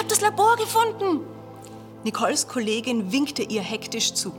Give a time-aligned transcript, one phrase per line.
[0.00, 1.26] habe das Labor gefunden!
[2.04, 4.32] Nicoles Kollegin winkte ihr hektisch zu.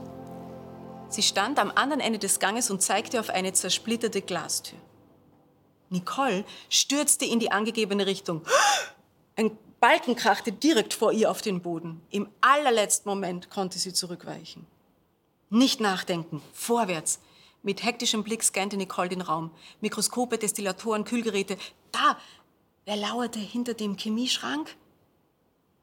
[1.07, 4.79] Sie stand am anderen Ende des Ganges und zeigte auf eine zersplitterte Glastür.
[5.89, 8.41] Nicole stürzte in die angegebene Richtung.
[9.35, 12.01] Ein Balken krachte direkt vor ihr auf den Boden.
[12.09, 14.65] Im allerletzten Moment konnte sie zurückweichen.
[15.51, 17.19] Nicht nachdenken, vorwärts.
[17.61, 19.51] Mit hektischem Blick scannte Nicole den Raum.
[19.79, 21.55] Mikroskope, Destillatoren, Kühlgeräte.
[21.91, 22.17] Da!
[22.85, 24.75] Wer lauerte hinter dem Chemieschrank?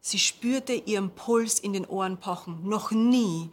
[0.00, 2.68] Sie spürte ihren Puls in den Ohren pochen.
[2.68, 3.50] Noch nie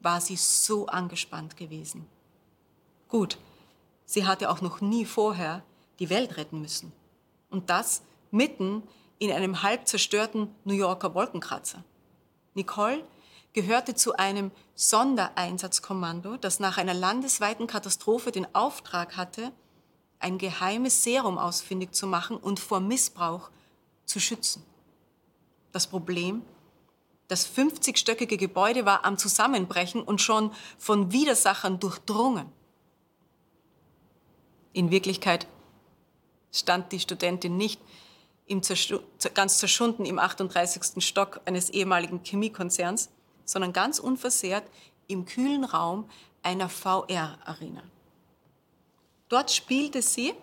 [0.00, 2.06] war sie so angespannt gewesen.
[3.08, 3.38] Gut,
[4.04, 5.62] sie hatte auch noch nie vorher
[5.98, 6.92] die Welt retten müssen.
[7.50, 8.82] Und das mitten
[9.18, 11.84] in einem halb zerstörten New Yorker Wolkenkratzer.
[12.54, 13.04] Nicole
[13.52, 19.52] gehörte zu einem Sondereinsatzkommando, das nach einer landesweiten Katastrophe den Auftrag hatte,
[20.18, 23.50] ein geheimes Serum ausfindig zu machen und vor Missbrauch
[24.04, 24.64] zu schützen.
[25.74, 26.42] Das Problem,
[27.26, 32.46] das 50-stöckige Gebäude war am Zusammenbrechen und schon von Widersachern durchdrungen.
[34.72, 35.48] In Wirklichkeit
[36.52, 37.80] stand die Studentin nicht
[38.46, 38.60] im
[39.34, 41.04] ganz zerschunden im 38.
[41.04, 43.10] Stock eines ehemaligen Chemiekonzerns,
[43.44, 44.70] sondern ganz unversehrt
[45.08, 46.08] im kühlen Raum
[46.44, 47.82] einer VR-Arena.
[49.28, 50.34] Dort spielte sie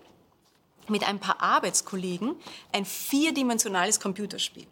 [0.89, 2.35] mit ein paar Arbeitskollegen
[2.73, 4.67] ein vierdimensionales Computerspiel.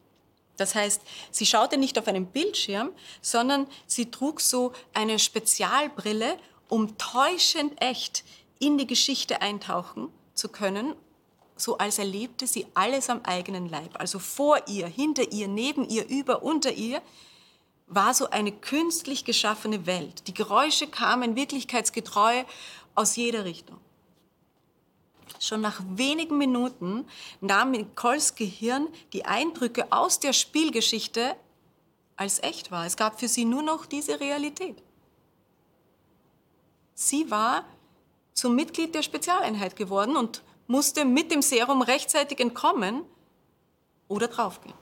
[0.59, 6.37] Das heißt, sie schaute nicht auf einen Bildschirm, sondern sie trug so eine Spezialbrille,
[6.67, 8.23] um täuschend echt
[8.59, 10.95] in die Geschichte eintauchen zu können,
[11.55, 13.99] so als erlebte sie alles am eigenen Leib.
[13.99, 17.02] Also vor ihr, hinter ihr, neben ihr, über, unter ihr
[17.87, 20.27] war so eine künstlich geschaffene Welt.
[20.27, 22.43] Die Geräusche kamen wirklichkeitsgetreu
[22.95, 23.80] aus jeder Richtung.
[25.39, 27.08] Schon nach wenigen Minuten
[27.39, 31.36] nahm Nicoles Gehirn die Eindrücke aus der Spielgeschichte
[32.17, 32.86] als echt wahr.
[32.86, 34.83] Es gab für sie nur noch diese Realität.
[36.94, 37.64] Sie war
[38.33, 43.04] zum Mitglied der Spezialeinheit geworden und musste mit dem Serum rechtzeitig entkommen
[44.10, 44.76] oder draufgehen.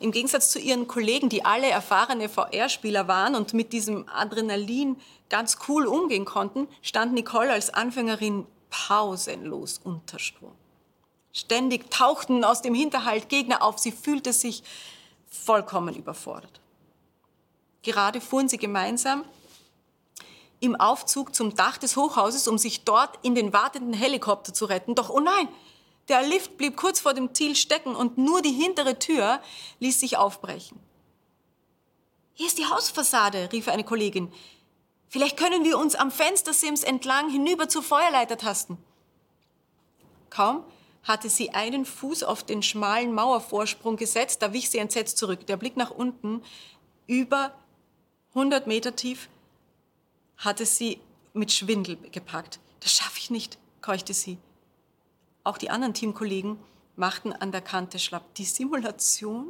[0.00, 4.96] Im Gegensatz zu ihren Kollegen, die alle erfahrene VR-Spieler waren und mit diesem Adrenalin
[5.30, 10.56] ganz cool umgehen konnten, stand Nicole als Anfängerin pausenlos unter Strom.
[11.32, 13.78] Ständig tauchten aus dem Hinterhalt Gegner auf.
[13.78, 14.64] Sie fühlte sich
[15.28, 16.60] vollkommen überfordert.
[17.82, 19.24] Gerade fuhren sie gemeinsam
[20.58, 24.94] im Aufzug zum Dach des Hochhauses, um sich dort in den wartenden Helikopter zu retten.
[24.94, 25.48] Doch oh nein,
[26.08, 29.40] der Lift blieb kurz vor dem Ziel stecken und nur die hintere Tür
[29.78, 30.80] ließ sich aufbrechen.
[32.32, 34.32] Hier ist die Hausfassade, rief eine Kollegin.
[35.08, 38.78] Vielleicht können wir uns am Fenstersims entlang hinüber zur Feuerleiter tasten.
[40.30, 40.64] Kaum
[41.04, 45.46] hatte sie einen Fuß auf den schmalen Mauervorsprung gesetzt, da wich sie entsetzt zurück.
[45.46, 46.42] Der Blick nach unten,
[47.06, 47.54] über
[48.30, 49.28] 100 Meter tief,
[50.38, 50.98] hatte sie
[51.34, 52.58] mit Schwindel gepackt.
[52.80, 54.38] Das schaffe ich nicht, keuchte sie.
[55.44, 56.58] Auch die anderen Teamkollegen
[56.96, 58.34] machten an der Kante schlapp.
[58.36, 59.48] Die Simulation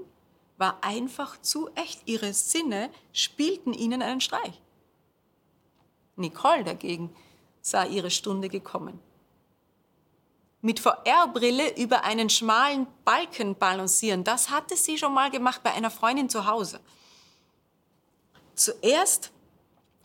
[0.57, 2.03] war einfach zu echt.
[2.07, 4.61] Ihre Sinne spielten ihnen einen Streich.
[6.17, 7.15] Nicole dagegen
[7.61, 9.01] sah ihre Stunde gekommen.
[10.61, 15.91] Mit VR-Brille über einen schmalen Balken balancieren, das hatte sie schon mal gemacht bei einer
[15.91, 16.81] Freundin zu Hause.
[18.55, 19.31] Zuerst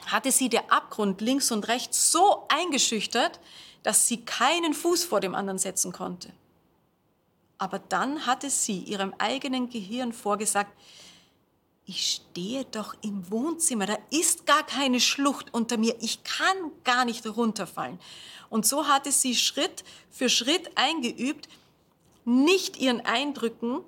[0.05, 3.39] hatte sie der Abgrund links und rechts so eingeschüchtert,
[3.83, 6.33] dass sie keinen Fuß vor dem anderen setzen konnte.
[7.57, 10.71] Aber dann hatte sie ihrem eigenen Gehirn vorgesagt,
[11.89, 17.03] ich stehe doch im Wohnzimmer, da ist gar keine Schlucht unter mir, ich kann gar
[17.03, 17.99] nicht runterfallen.
[18.51, 21.49] Und so hatte sie Schritt für Schritt eingeübt,
[22.25, 23.81] nicht ihren Eindrücken,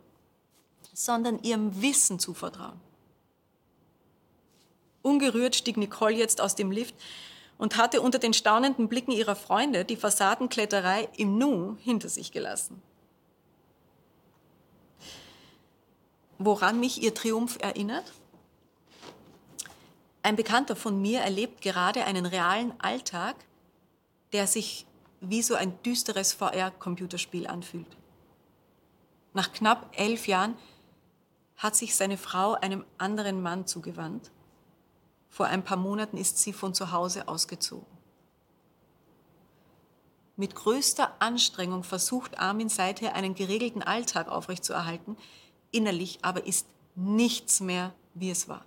[0.92, 2.82] sondern ihrem Wissen zu vertrauen.
[5.04, 6.96] Ungerührt stieg Nicole jetzt aus dem Lift
[7.60, 12.82] und hatte unter den staunenden Blicken ihrer Freunde die Fassadenkletterei im Nu hinter sich gelassen.
[16.44, 18.12] Woran mich ihr Triumph erinnert?
[20.24, 23.36] Ein Bekannter von mir erlebt gerade einen realen Alltag,
[24.34, 24.86] der sich
[25.20, 27.98] wie so ein düsteres VR-Computerspiel anfühlt.
[29.34, 30.58] Nach knapp elf Jahren
[31.58, 34.32] hat sich seine Frau einem anderen Mann zugewandt
[35.32, 37.88] vor ein paar Monaten ist sie von zu Hause ausgezogen.
[40.36, 45.16] Mit größter Anstrengung versucht Armin seither einen geregelten Alltag aufrechtzuerhalten,
[45.72, 48.66] innerlich aber ist nichts mehr, wie es war.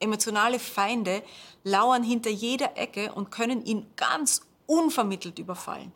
[0.00, 1.22] Emotionale Feinde
[1.64, 5.92] lauern hinter jeder Ecke und können ihn ganz unvermittelt überfallen.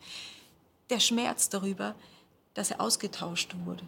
[0.90, 1.94] Der Schmerz darüber,
[2.54, 3.86] dass er ausgetauscht wurde.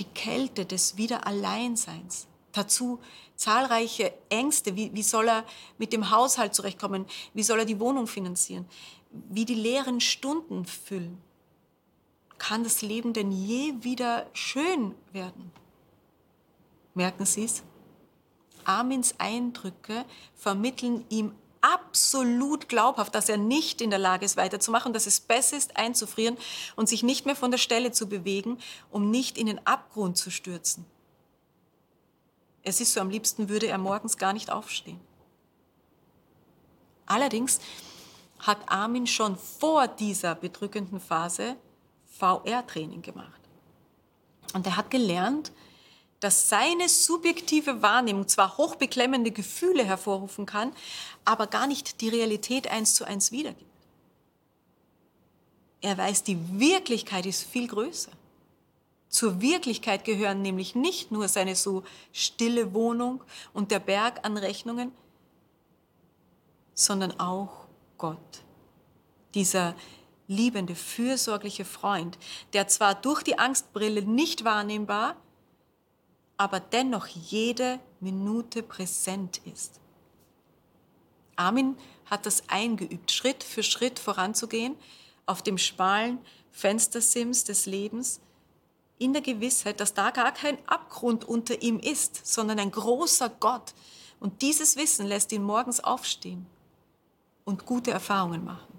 [0.00, 2.26] die Kälte des Wiederalleinseins.
[2.52, 3.00] Dazu
[3.36, 4.74] zahlreiche Ängste.
[4.74, 5.44] Wie, wie soll er
[5.78, 7.06] mit dem Haushalt zurechtkommen?
[7.34, 8.66] Wie soll er die Wohnung finanzieren?
[9.10, 11.18] Wie die leeren Stunden füllen?
[12.40, 15.52] Kann das Leben denn je wieder schön werden?
[16.94, 17.62] Merken Sie es?
[18.64, 25.06] Armins Eindrücke vermitteln ihm absolut glaubhaft, dass er nicht in der Lage ist, weiterzumachen, dass
[25.06, 26.38] es besser ist, einzufrieren
[26.76, 28.56] und sich nicht mehr von der Stelle zu bewegen,
[28.90, 30.86] um nicht in den Abgrund zu stürzen.
[32.62, 35.00] Es ist so, am liebsten würde er morgens gar nicht aufstehen.
[37.04, 37.60] Allerdings
[38.38, 41.58] hat Armin schon vor dieser bedrückenden Phase
[42.20, 43.40] VR-Training gemacht.
[44.52, 45.52] Und er hat gelernt,
[46.20, 50.72] dass seine subjektive Wahrnehmung zwar hochbeklemmende Gefühle hervorrufen kann,
[51.24, 53.64] aber gar nicht die Realität eins zu eins wiedergibt.
[55.80, 58.12] Er weiß, die Wirklichkeit ist viel größer.
[59.08, 61.82] Zur Wirklichkeit gehören nämlich nicht nur seine so
[62.12, 63.24] stille Wohnung
[63.54, 64.92] und der Berg an Rechnungen,
[66.74, 67.66] sondern auch
[67.98, 68.42] Gott.
[69.34, 69.74] Dieser
[70.30, 72.16] liebende, fürsorgliche Freund,
[72.52, 75.16] der zwar durch die Angstbrille nicht wahrnehmbar,
[76.36, 79.80] aber dennoch jede Minute präsent ist.
[81.34, 84.76] Armin hat das eingeübt, Schritt für Schritt voranzugehen
[85.26, 86.18] auf dem schmalen
[86.52, 88.20] Fenstersims des Lebens,
[88.98, 93.72] in der Gewissheit, dass da gar kein Abgrund unter ihm ist, sondern ein großer Gott.
[94.20, 96.46] Und dieses Wissen lässt ihn morgens aufstehen
[97.44, 98.69] und gute Erfahrungen machen.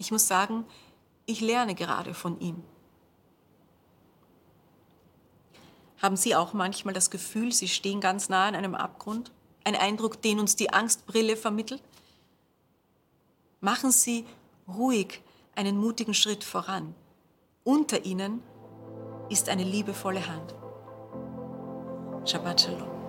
[0.00, 0.64] Ich muss sagen,
[1.26, 2.64] ich lerne gerade von ihm.
[5.98, 9.30] Haben Sie auch manchmal das Gefühl, Sie stehen ganz nah an einem Abgrund?
[9.62, 11.82] Ein Eindruck, den uns die Angstbrille vermittelt?
[13.60, 14.24] Machen Sie
[14.66, 15.20] ruhig
[15.54, 16.94] einen mutigen Schritt voran.
[17.62, 18.42] Unter Ihnen
[19.28, 20.54] ist eine liebevolle Hand.
[22.24, 22.99] Shabbat Shalom.